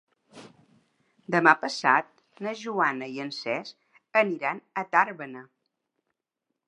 Demà 1.35 1.51
passat 1.65 2.09
na 2.47 2.53
Joana 2.61 3.11
i 3.17 3.21
en 3.25 3.29
Cesc 3.41 4.01
aniran 4.23 4.63
a 4.83 4.87
Tàrbena. 4.97 5.45